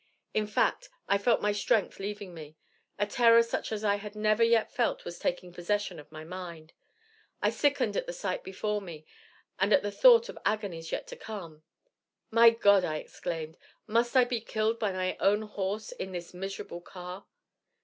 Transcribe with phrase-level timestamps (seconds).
[0.33, 2.57] In fact, I felt my strength leaving me.
[2.97, 6.73] A terror such as I had never yet felt was taking possession of my mind.
[7.39, 9.05] I sickened at the sight before me,
[9.59, 11.61] and at the thought of agonies yet to come.
[12.31, 16.81] 'My God I exclaimed, 'must I be killed by my own horse in this miserable
[16.81, 17.27] car!'